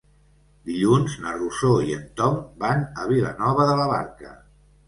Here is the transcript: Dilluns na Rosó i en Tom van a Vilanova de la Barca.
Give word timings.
Dilluns 0.69 1.17
na 1.25 1.33
Rosó 1.35 1.69
i 1.89 1.93
en 1.97 2.09
Tom 2.21 2.39
van 2.65 2.83
a 3.03 3.07
Vilanova 3.13 3.69
de 3.73 3.77
la 3.83 3.87
Barca. 3.93 4.35